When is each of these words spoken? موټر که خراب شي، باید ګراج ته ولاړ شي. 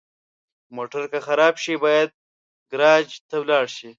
موټر 0.75 1.03
که 1.11 1.19
خراب 1.27 1.55
شي، 1.63 1.73
باید 1.83 2.09
ګراج 2.71 3.07
ته 3.29 3.35
ولاړ 3.41 3.65
شي. 3.75 3.89